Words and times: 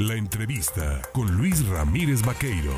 La 0.00 0.14
entrevista 0.14 1.02
con 1.12 1.36
Luis 1.36 1.66
Ramírez 1.66 2.22
Vaqueiro. 2.22 2.70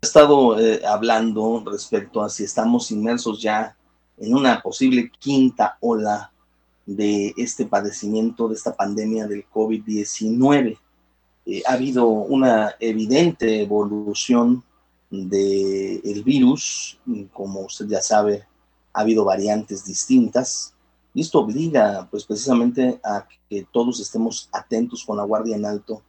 He 0.00 0.06
estado 0.06 0.56
eh, 0.56 0.80
hablando 0.86 1.64
respecto 1.66 2.22
a 2.22 2.28
si 2.28 2.44
estamos 2.44 2.92
inmersos 2.92 3.42
ya 3.42 3.76
en 4.16 4.32
una 4.32 4.62
posible 4.62 5.10
quinta 5.18 5.76
ola 5.80 6.30
de 6.86 7.34
este 7.36 7.66
padecimiento, 7.66 8.46
de 8.46 8.54
esta 8.54 8.76
pandemia 8.76 9.26
del 9.26 9.44
COVID-19. 9.50 10.78
Eh, 11.46 11.62
ha 11.66 11.72
habido 11.72 12.06
una 12.06 12.76
evidente 12.78 13.60
evolución 13.60 14.62
del 15.10 16.22
virus, 16.24 16.96
como 17.32 17.62
usted 17.62 17.88
ya 17.88 18.00
sabe, 18.00 18.44
ha 18.92 19.00
habido 19.00 19.24
variantes 19.24 19.84
distintas 19.84 20.75
y 21.16 21.22
esto 21.22 21.38
obliga, 21.38 22.06
pues 22.10 22.26
precisamente 22.26 23.00
a 23.02 23.26
que 23.48 23.66
todos 23.72 24.00
estemos 24.00 24.50
atentos 24.52 25.02
con 25.02 25.16
la 25.16 25.24
guardia 25.24 25.56
en 25.56 25.64
alto 25.64 26.02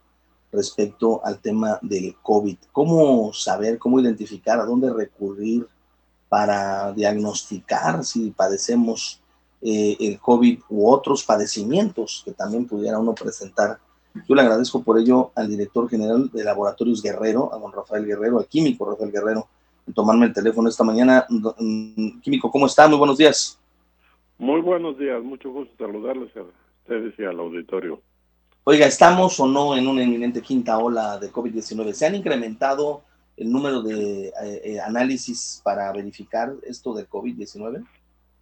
respecto 0.52 1.22
al 1.23 1.40
tema 1.40 1.80
del 1.82 2.13
COVID. 2.22 2.58
¿Cómo 2.73 3.32
saber, 3.32 3.80
cómo 3.80 4.02
identificar, 4.02 4.59
a 4.59 4.66
dónde 4.66 4.91
recurrir 4.91 5.66
para 6.27 6.91
diagnosticar 6.91 8.04
si 8.04 8.32
padecemos 8.32 9.22
eh, 9.62 9.96
el 9.98 10.20
COVID 10.20 10.59
u 10.68 10.90
otros 10.90 11.24
padecimientos 11.24 12.24
que 12.26 12.34
también 12.34 12.68
pudiera 12.68 12.99
uno 12.99 13.16
presentar? 13.16 13.80
Yo 14.27 14.35
le 14.35 14.41
agradezco 14.41 14.84
por 14.84 14.99
ello 14.99 15.32
al 15.35 15.48
director 15.48 15.90
general 15.90 16.30
de 16.34 16.44
Laboratorios 16.44 17.02
Guerrero, 17.02 17.54
a 17.54 17.58
don 17.58 17.71
Rafael 17.71 18.05
Guerrero, 18.05 18.40
al 18.40 18.48
químico 18.48 18.84
Rafael 18.84 19.13
Guerrero, 19.13 19.48
en 19.88 19.94
tomarme 19.94 20.26
el 20.26 20.34
teléfono 20.34 20.68
esta 20.68 20.84
mañana. 20.84 21.26
Mm, 21.30 22.20
químico, 22.20 22.52
¿cómo 22.52 22.66
está? 22.66 22.90
Muy 22.90 22.98
buenos 22.98 23.18
días. 23.18 23.58
Muy 24.40 24.62
buenos 24.62 25.00
días, 25.00 25.23
mucho 25.23 25.52
gusto 25.52 25.73
saludarles 25.84 26.30
a 26.38 26.44
ustedes 26.84 27.18
y 27.18 27.23
al 27.23 27.40
auditorio. 27.40 28.02
Oiga, 28.66 28.86
¿estamos 28.86 29.40
o 29.40 29.48
no 29.48 29.76
en 29.76 29.88
una 29.88 30.04
inminente 30.04 30.41
quinta 30.41 30.77
ola 30.77 31.18
de 31.18 31.32
COVID-19? 31.32 31.93
¿Se 31.93 32.05
han 32.05 32.16
incrementado 32.16 33.02
el 33.35 33.52
número 33.52 33.82
de 33.82 34.27
eh, 34.27 34.32
eh, 34.63 34.80
análisis 34.80 35.62
para 35.63 35.91
verificar 35.91 36.54
esto 36.63 36.93
del 36.93 37.10
COVID-19? 37.10 37.84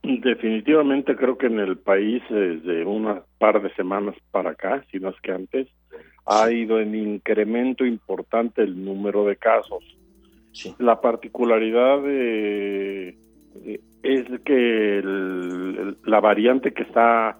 Definitivamente 0.03 1.15
creo 1.15 1.37
que 1.37 1.47
en 1.47 1.59
el 1.59 1.77
país 1.77 2.21
desde 2.29 2.85
una 2.85 3.23
par 3.37 3.61
de 3.61 3.73
semanas 3.75 4.15
para 4.31 4.51
acá, 4.51 4.83
si 4.91 4.99
no 4.99 5.09
es 5.09 5.15
que 5.21 5.31
antes, 5.31 5.67
ha 6.25 6.51
ido 6.51 6.79
en 6.79 6.93
incremento 6.93 7.85
importante 7.85 8.63
el 8.63 8.83
número 8.83 9.25
de 9.25 9.37
casos. 9.37 9.83
La 10.77 11.01
particularidad 11.01 12.01
de 12.01 13.17
es 14.03 14.25
que 14.41 15.01
la 16.03 16.19
variante 16.19 16.73
que 16.73 16.83
está 16.83 17.37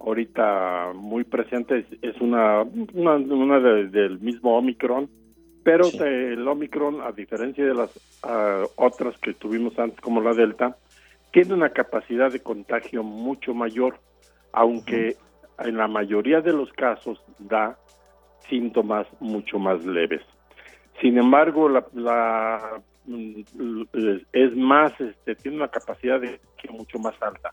ahorita 0.00 0.92
muy 0.94 1.24
presente 1.24 1.86
es, 2.02 2.20
una, 2.20 2.62
una, 2.62 3.60
del 3.60 4.18
mismo 4.20 4.56
Omicron, 4.56 5.08
pero 5.62 5.84
el 6.00 6.46
Omicron, 6.46 7.00
a 7.02 7.12
diferencia 7.12 7.64
de 7.64 7.74
las 7.74 7.90
otras 8.76 9.16
que 9.18 9.34
tuvimos 9.34 9.78
antes, 9.78 10.00
como 10.00 10.20
la 10.20 10.34
Delta, 10.34 10.76
tiene 11.32 11.54
una 11.54 11.70
capacidad 11.70 12.32
de 12.32 12.40
contagio 12.40 13.02
mucho 13.02 13.54
mayor, 13.54 14.00
aunque 14.52 15.16
en 15.60 15.76
la 15.76 15.86
mayoría 15.86 16.40
de 16.40 16.52
los 16.52 16.72
casos 16.72 17.22
da 17.38 17.78
síntomas 18.48 19.06
mucho 19.20 19.58
más 19.58 19.84
leves. 19.84 20.22
Sin 21.00 21.16
embargo, 21.16 21.68
la 21.68 22.82
Mm, 22.82 22.91
es 24.32 24.56
más, 24.56 24.92
este, 25.00 25.34
tiene 25.34 25.56
una 25.58 25.68
capacidad 25.68 26.20
de 26.20 26.40
mucho 26.70 26.98
más 26.98 27.14
alta. 27.20 27.50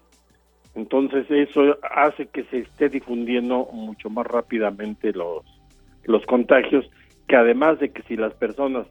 Entonces 0.75 1.25
eso 1.29 1.77
hace 1.91 2.27
que 2.27 2.43
se 2.45 2.59
esté 2.59 2.89
difundiendo 2.89 3.67
mucho 3.73 4.09
más 4.09 4.27
rápidamente 4.27 5.11
los, 5.13 5.43
los 6.03 6.25
contagios, 6.25 6.89
que 7.27 7.35
además 7.35 7.79
de 7.79 7.91
que 7.91 8.03
si 8.03 8.15
las 8.15 8.33
personas 8.35 8.87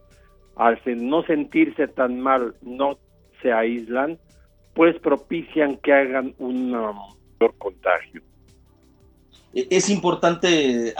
al 0.56 0.80
no 0.96 1.22
sentirse 1.22 1.86
tan 1.86 2.20
mal 2.20 2.54
no 2.62 2.98
se 3.41 3.52
aíslan, 3.52 4.18
pues 4.74 4.98
propician 4.98 5.76
que 5.76 5.92
hagan 5.92 6.34
un 6.38 6.72
mayor 6.72 7.54
contagio. 7.58 8.22
E-, 9.54 9.68
es 9.70 9.88
importante 9.88 10.94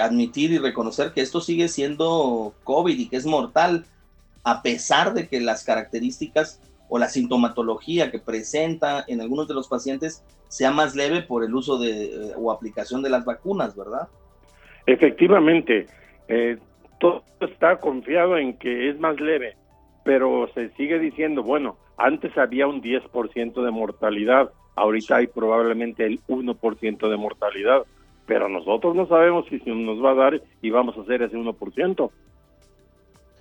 admitir 0.00 0.52
y 0.52 0.58
reconocer 0.58 1.12
que 1.12 1.20
esto 1.20 1.40
sigue 1.40 1.68
siendo 1.68 2.54
COVID 2.64 2.98
y 2.98 3.08
que 3.08 3.16
es 3.16 3.26
mortal 3.26 3.84
a 4.46 4.62
pesar 4.62 5.12
de 5.12 5.26
que 5.26 5.40
las 5.40 5.64
características 5.64 6.62
o 6.88 7.00
la 7.00 7.08
sintomatología 7.08 8.12
que 8.12 8.20
presenta 8.20 9.04
en 9.08 9.20
algunos 9.20 9.48
de 9.48 9.54
los 9.54 9.66
pacientes 9.66 10.24
sea 10.46 10.70
más 10.70 10.94
leve 10.94 11.22
por 11.22 11.42
el 11.42 11.52
uso 11.52 11.78
de 11.78 12.04
eh, 12.04 12.32
o 12.36 12.52
aplicación 12.52 13.02
de 13.02 13.10
las 13.10 13.24
vacunas, 13.24 13.74
¿verdad? 13.74 14.06
Efectivamente, 14.86 15.88
eh, 16.28 16.58
todo 17.00 17.24
está 17.40 17.80
confiado 17.80 18.38
en 18.38 18.56
que 18.56 18.88
es 18.88 19.00
más 19.00 19.20
leve, 19.20 19.56
pero 20.04 20.48
se 20.54 20.70
sigue 20.74 21.00
diciendo, 21.00 21.42
bueno, 21.42 21.76
antes 21.96 22.38
había 22.38 22.68
un 22.68 22.80
10% 22.80 23.64
de 23.64 23.70
mortalidad, 23.72 24.52
ahorita 24.76 25.16
hay 25.16 25.26
probablemente 25.26 26.06
el 26.06 26.20
1% 26.28 27.10
de 27.10 27.16
mortalidad, 27.16 27.82
pero 28.26 28.48
nosotros 28.48 28.94
no 28.94 29.08
sabemos 29.08 29.44
si 29.48 29.60
nos 29.66 30.00
va 30.04 30.12
a 30.12 30.30
dar 30.30 30.40
y 30.62 30.70
vamos 30.70 30.96
a 30.96 31.00
hacer 31.00 31.22
ese 31.22 31.36
1%. 31.36 32.10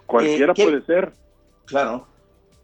Cualquiera 0.05 0.53
eh, 0.55 0.63
puede 0.63 0.81
ser. 0.83 1.11
Claro. 1.66 2.07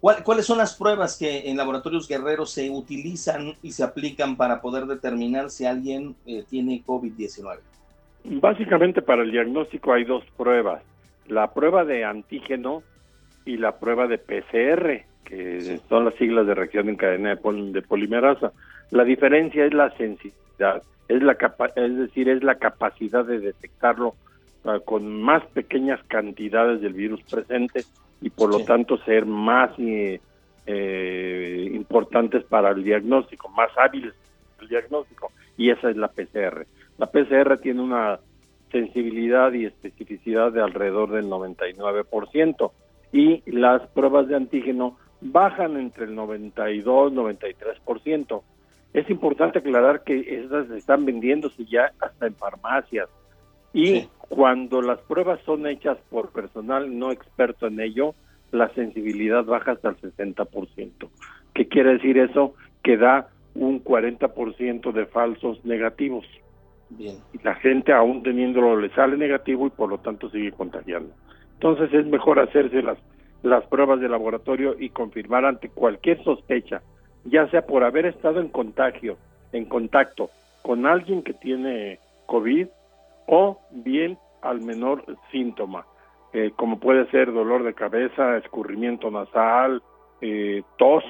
¿Cuáles 0.01 0.47
son 0.47 0.57
las 0.57 0.75
pruebas 0.75 1.15
que 1.15 1.49
en 1.49 1.57
laboratorios 1.57 2.07
guerreros 2.07 2.51
se 2.51 2.71
utilizan 2.71 3.53
y 3.61 3.71
se 3.71 3.83
aplican 3.83 4.35
para 4.35 4.59
poder 4.59 4.87
determinar 4.87 5.51
si 5.51 5.65
alguien 5.65 6.15
eh, 6.25 6.43
tiene 6.49 6.81
COVID-19? 6.83 7.59
Básicamente 8.23 9.03
para 9.03 9.21
el 9.21 9.31
diagnóstico 9.31 9.93
hay 9.93 10.03
dos 10.03 10.23
pruebas, 10.35 10.81
la 11.27 11.53
prueba 11.53 11.85
de 11.85 12.03
antígeno 12.03 12.81
y 13.45 13.57
la 13.57 13.77
prueba 13.77 14.07
de 14.07 14.17
PCR, 14.17 15.05
que 15.23 15.79
son 15.87 16.05
las 16.05 16.15
siglas 16.15 16.47
de 16.47 16.55
reacción 16.55 16.89
en 16.89 16.95
cadena 16.95 17.35
de, 17.35 17.81
polimerasa. 17.81 18.51
La 18.89 19.03
diferencia 19.03 19.65
es 19.65 19.73
la 19.73 19.95
sensibilidad, 19.97 20.81
es, 21.07 21.21
la 21.21 21.37
es 21.75 21.97
decir, 21.97 22.27
es 22.27 22.43
la 22.43 22.55
capacidad 22.55 23.23
de 23.23 23.39
detectarlo 23.39 24.15
con 24.85 25.21
más 25.21 25.45
pequeñas 25.47 25.99
cantidades 26.07 26.81
del 26.81 26.93
virus 26.93 27.21
presente 27.23 27.83
y 28.21 28.29
por 28.29 28.49
lo 28.51 28.63
tanto 28.63 28.97
ser 28.99 29.25
más 29.25 29.71
eh, 29.79 30.21
eh, 30.67 31.69
importantes 31.73 32.43
para 32.43 32.69
el 32.69 32.83
diagnóstico, 32.83 33.49
más 33.49 33.69
hábiles 33.77 34.13
el 34.61 34.67
diagnóstico. 34.67 35.31
Y 35.57 35.71
esa 35.71 35.89
es 35.89 35.97
la 35.97 36.07
PCR. 36.09 36.67
La 36.97 37.07
PCR 37.07 37.57
tiene 37.57 37.81
una 37.81 38.19
sensibilidad 38.71 39.51
y 39.53 39.65
especificidad 39.65 40.51
de 40.51 40.61
alrededor 40.61 41.11
del 41.11 41.25
99% 41.25 42.71
y 43.11 43.51
las 43.51 43.81
pruebas 43.89 44.27
de 44.27 44.35
antígeno 44.35 44.97
bajan 45.19 45.77
entre 45.77 46.05
el 46.05 46.15
92 46.15 47.11
y 47.11 47.15
93%. 47.15 48.41
Es 48.93 49.09
importante 49.09 49.59
aclarar 49.59 50.03
que 50.03 50.43
esas 50.43 50.69
están 50.71 51.05
vendiéndose 51.05 51.65
ya 51.65 51.91
hasta 51.99 52.27
en 52.27 52.35
farmacias 52.35 53.09
y 53.73 54.07
cuando 54.29 54.81
las 54.81 54.99
pruebas 55.01 55.39
son 55.45 55.67
hechas 55.67 55.97
por 56.09 56.31
personal 56.31 56.97
no 56.97 57.11
experto 57.11 57.67
en 57.67 57.79
ello, 57.79 58.15
la 58.51 58.69
sensibilidad 58.73 59.43
baja 59.45 59.71
hasta 59.71 59.89
el 59.89 59.97
60%. 59.97 61.09
¿Qué 61.53 61.67
quiere 61.67 61.93
decir 61.93 62.17
eso? 62.17 62.53
Que 62.83 62.97
da 62.97 63.29
un 63.55 63.83
40% 63.83 64.91
de 64.91 65.05
falsos 65.05 65.63
negativos. 65.65 66.25
Bien. 66.89 67.17
Y 67.33 67.43
la 67.43 67.55
gente 67.55 67.93
aún 67.93 68.23
teniéndolo 68.23 68.79
le 68.79 68.89
sale 68.89 69.17
negativo 69.17 69.67
y 69.67 69.69
por 69.69 69.89
lo 69.89 69.97
tanto 69.99 70.29
sigue 70.29 70.51
contagiando. 70.51 71.13
Entonces 71.53 71.93
es 71.93 72.05
mejor 72.05 72.39
hacerse 72.39 72.81
las, 72.81 72.97
las 73.43 73.63
pruebas 73.65 73.99
de 74.01 74.09
laboratorio 74.09 74.75
y 74.79 74.89
confirmar 74.89 75.45
ante 75.45 75.69
cualquier 75.69 76.23
sospecha, 76.23 76.81
ya 77.25 77.49
sea 77.49 77.65
por 77.65 77.83
haber 77.83 78.05
estado 78.05 78.41
en 78.41 78.49
contagio, 78.49 79.17
en 79.53 79.65
contacto 79.65 80.29
con 80.61 80.85
alguien 80.85 81.23
que 81.23 81.33
tiene 81.33 81.99
COVID 82.27 82.67
o 83.33 83.61
bien 83.71 84.17
al 84.41 84.59
menor 84.59 85.05
síntoma, 85.31 85.85
eh, 86.33 86.51
como 86.53 86.79
puede 86.79 87.09
ser 87.11 87.31
dolor 87.31 87.63
de 87.63 87.73
cabeza, 87.73 88.37
escurrimiento 88.37 89.09
nasal, 89.09 89.81
eh, 90.19 90.63
tos, 90.77 91.03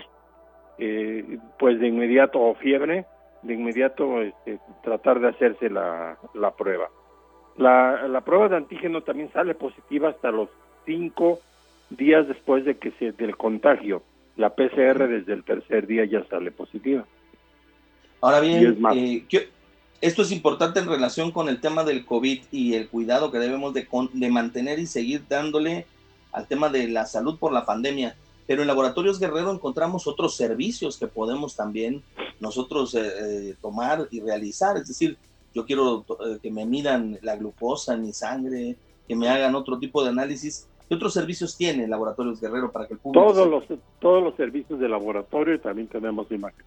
eh, 0.78 1.40
pues 1.58 1.80
de 1.80 1.88
inmediato 1.88 2.40
o 2.40 2.54
fiebre, 2.54 3.06
de 3.42 3.56
inmediato 3.56 4.22
este, 4.22 4.60
tratar 4.84 5.20
de 5.20 5.30
hacerse 5.30 5.72
la, 5.72 6.20
la 6.36 6.52
prueba. 6.52 6.90
La, 7.58 8.08
la, 8.08 8.22
prueba 8.22 8.50
de 8.50 8.58
antígeno 8.58 9.02
también 9.02 9.34
sale 9.34 9.56
positiva 9.56 10.10
hasta 10.10 10.30
los 10.30 10.50
cinco 10.86 11.40
días 11.90 12.28
después 12.28 12.66
de 12.66 12.78
que 12.78 12.92
se 12.92 13.14
del 13.14 13.36
contagio. 13.36 14.04
La 14.38 14.52
PCR 14.52 15.08
desde 15.08 15.34
el 15.34 15.44
tercer 15.44 15.88
día 15.88 16.06
ya 16.06 16.24
sale 16.26 16.52
positiva. 16.52 17.04
Ahora 18.22 18.42
bien, 18.42 18.78
¿qué, 19.28 19.50
esto 20.02 20.24
es 20.24 20.32
importante 20.32 20.80
en 20.80 20.88
relación 20.88 21.32
con 21.32 21.48
el 21.48 21.62
tema 21.62 21.84
del 21.84 22.06
COVID 22.06 22.42
y 22.52 22.74
el 22.74 22.90
cuidado 22.90 23.32
que 23.32 23.38
debemos 23.38 23.74
de, 23.74 23.88
mantener 24.30 24.80
y 24.80 24.88
seguir 24.88 25.24
dándole 25.30 25.86
al 26.32 26.48
tema 26.48 26.70
de 26.70 26.88
la 26.88 27.06
salud 27.06 27.38
por 27.38 27.54
la 27.54 27.66
pandemia. 27.66 28.16
Pero 28.48 28.64
en 28.64 28.68
Laboratorios 28.68 29.20
Guerrero 29.20 29.52
encontramos 29.52 30.08
otros 30.08 30.36
servicios 30.36 30.98
que 30.98 31.06
podemos 31.06 31.56
también 31.56 32.02
nosotros 32.40 32.98
tomar 33.62 34.08
y 34.10 34.22
realizar. 34.22 34.76
Es 34.78 34.88
decir, 34.88 35.18
yo 35.54 35.66
quiero 35.66 36.04
que 36.42 36.50
me 36.50 36.66
midan 36.66 37.20
la 37.22 37.36
glucosa 37.36 37.94
en 37.94 38.02
mi 38.02 38.12
sangre, 38.12 38.76
que 39.08 39.16
me 39.16 39.30
hagan 39.30 39.54
otro 39.54 39.78
tipo 39.78 40.04
de 40.04 40.10
análisis. 40.10 40.68
¿Qué 40.90 40.96
otros 40.96 41.14
servicios 41.14 41.56
tiene 41.56 41.88
Laboratorios 41.88 42.42
Guerrero 42.42 42.72
para 42.72 42.88
que 42.88 42.96
el 42.96 43.00
público... 43.00 43.34
Todos, 43.34 43.48
los, 43.48 43.80
todos 44.00 44.24
los 44.24 44.36
servicios 44.36 44.80
de 44.80 44.90
laboratorio 44.90 45.54
y 45.54 45.60
también 45.60 45.88
tenemos 45.88 46.30
imagen. 46.32 46.66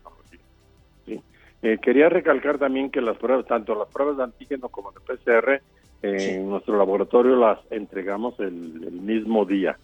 ¿sí? 1.06 1.20
Eh, 1.64 1.78
quería 1.80 2.10
recalcar 2.10 2.58
también 2.58 2.90
que 2.90 3.00
las 3.00 3.16
pruebas, 3.16 3.46
tanto 3.46 3.74
las 3.74 3.88
pruebas 3.88 4.18
de 4.18 4.24
antígeno 4.24 4.68
como 4.68 4.92
de 4.92 5.00
PCR, 5.00 5.62
en 6.02 6.46
nuestro 6.50 6.76
laboratorio 6.76 7.36
las 7.36 7.58
entregamos 7.70 8.38
el, 8.38 8.52
mismo 8.52 9.46
día, 9.46 9.78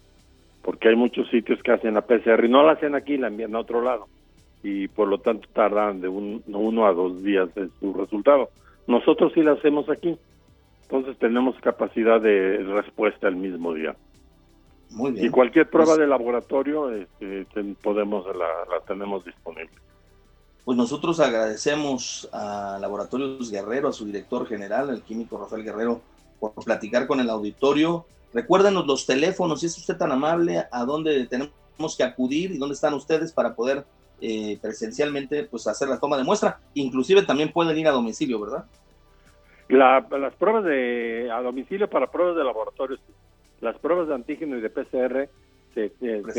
porque 0.61 0.89
hay 0.89 0.95
muchos 0.95 1.27
sitios 1.31 1.59
que 1.63 1.71
hacen 1.71 1.95
la 1.95 2.01
PCR 2.01 2.45
y 2.45 2.49
no 2.49 2.61
la 2.61 2.73
hacen 2.73 2.93
aquí, 2.93 3.17
la 3.17 3.29
envían 3.29 3.55
a 3.55 3.61
otro 3.61 3.81
lado, 3.81 4.07
y 4.61 4.89
por 4.89 5.07
lo 5.07 5.17
tanto 5.21 5.47
tardan 5.53 6.01
de 6.01 6.07
uno 6.07 6.85
a 6.85 6.93
dos 6.93 7.23
días 7.23 7.49
en 7.55 7.71
su 7.79 7.91
resultado. 7.95 8.49
Nosotros 8.85 9.31
sí 9.33 9.41
la 9.41 9.53
hacemos 9.53 9.89
aquí, 9.89 10.15
entonces 10.83 11.17
tenemos 11.17 11.59
capacidad 11.61 12.21
de 12.21 12.57
respuesta 12.57 13.27
el 13.27 13.37
mismo 13.37 13.73
día. 13.73 13.95
Muy 14.91 15.13
bien. 15.13 15.25
Y 15.25 15.29
cualquier 15.29 15.67
prueba 15.67 15.95
pues 15.95 15.99
de 16.01 16.05
laboratorio 16.05 16.91
este, 16.91 17.47
podemos 17.81 18.23
la, 18.35 18.79
tenemos 18.85 19.25
disponible. 19.25 19.71
Pues 20.63 20.77
nosotros 20.77 21.19
agradecemos 21.19 22.29
a 22.31 22.77
Laboratorios 22.79 23.51
Guerrero, 23.51 23.89
a 23.89 23.93
su 23.93 24.05
director 24.05 24.47
general, 24.47 24.89
el 24.89 25.01
químico 25.01 25.37
Rafael 25.37 25.63
Guerrero, 25.63 26.01
por 26.39 26.53
platicar 26.53 27.07
con 27.07 27.19
el 27.19 27.29
auditorio. 27.29 28.05
Recuérdanos 28.33 28.85
los 28.85 29.05
teléfonos, 29.05 29.61
si 29.61 29.65
es 29.65 29.77
usted 29.77 29.97
tan 29.97 30.11
amable, 30.11 30.63
a 30.71 30.85
dónde 30.85 31.25
tenemos 31.25 31.97
que 31.97 32.03
acudir 32.03 32.51
y 32.51 32.57
dónde 32.57 32.75
están 32.75 32.93
ustedes 32.93 33.33
para 33.33 33.55
poder 33.55 33.85
eh, 34.21 34.59
presencialmente 34.61 35.45
pues 35.45 35.65
hacer 35.67 35.87
la 35.87 35.99
toma 35.99 36.15
de 36.15 36.23
muestra. 36.23 36.59
Inclusive 36.75 37.23
también 37.23 37.51
pueden 37.51 37.77
ir 37.77 37.87
a 37.87 37.91
domicilio, 37.91 38.39
¿verdad? 38.39 38.65
las 39.67 40.35
pruebas 40.35 40.65
de 40.65 41.29
a 41.31 41.41
domicilio 41.41 41.89
para 41.89 42.11
pruebas 42.11 42.35
de 42.35 42.43
laboratorio, 42.43 42.97
las 43.61 43.77
pruebas 43.77 44.09
de 44.09 44.15
antígeno 44.15 44.57
y 44.57 44.61
de 44.61 44.69
PCR 44.69 45.29
se, 45.73 45.91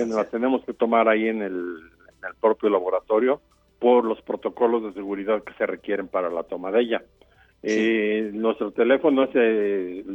las 0.06 0.30
tenemos 0.30 0.62
que 0.64 0.74
tomar 0.74 1.08
ahí 1.08 1.28
en 1.28 1.40
el, 1.40 1.78
propio 2.40 2.68
laboratorio 2.68 3.40
por 3.82 4.04
los 4.04 4.22
protocolos 4.22 4.84
de 4.84 4.92
seguridad 4.92 5.42
que 5.42 5.52
se 5.54 5.66
requieren 5.66 6.06
para 6.06 6.30
la 6.30 6.44
toma 6.44 6.70
de 6.70 6.82
ella. 6.82 7.02
Eh, 7.64 8.30
nuestro 8.32 8.70
teléfono 8.70 9.24
es 9.24 9.34
el 9.34 10.06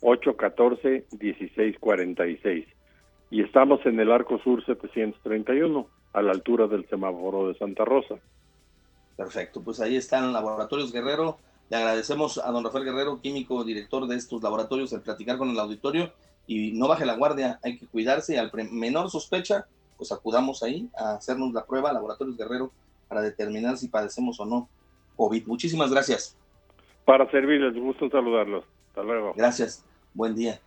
228-814-1646 0.00 2.66
y 3.30 3.42
estamos 3.42 3.84
en 3.84 4.00
el 4.00 4.10
Arco 4.10 4.38
Sur 4.38 4.64
731, 4.64 5.86
a 6.14 6.22
la 6.22 6.32
altura 6.32 6.66
del 6.66 6.88
semáforo 6.88 7.48
de 7.48 7.58
Santa 7.58 7.84
Rosa. 7.84 8.14
Perfecto, 9.14 9.62
pues 9.62 9.80
ahí 9.80 9.96
están 9.96 10.32
Laboratorios 10.32 10.90
Guerrero, 10.92 11.36
le 11.68 11.76
agradecemos 11.76 12.38
a 12.38 12.50
don 12.50 12.64
Rafael 12.64 12.86
Guerrero, 12.86 13.20
químico 13.20 13.62
director 13.62 14.06
de 14.06 14.16
estos 14.16 14.42
laboratorios, 14.42 14.94
el 14.94 15.02
platicar 15.02 15.36
con 15.36 15.50
el 15.50 15.58
auditorio. 15.58 16.14
Y 16.46 16.70
no 16.72 16.86
baje 16.86 17.04
la 17.04 17.16
guardia, 17.16 17.58
hay 17.62 17.76
que 17.76 17.88
cuidarse. 17.88 18.34
Y 18.34 18.36
al 18.36 18.52
menor 18.70 19.10
sospecha, 19.10 19.66
pues 19.96 20.12
acudamos 20.12 20.62
ahí 20.62 20.88
a 20.96 21.14
hacernos 21.14 21.52
la 21.52 21.64
prueba, 21.64 21.92
Laboratorios 21.92 22.36
Guerrero, 22.36 22.70
para 23.08 23.22
determinar 23.22 23.76
si 23.76 23.88
padecemos 23.88 24.38
o 24.40 24.44
no 24.44 24.68
COVID. 25.16 25.46
Muchísimas 25.46 25.90
gracias. 25.90 26.36
Para 27.04 27.30
servirles, 27.30 27.74
gusto 27.74 28.08
saludarlos. 28.10 28.64
Hasta 28.88 29.02
luego. 29.02 29.32
Gracias, 29.36 29.84
buen 30.14 30.34
día. 30.34 30.60